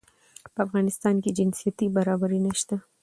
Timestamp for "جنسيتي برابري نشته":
1.37-2.75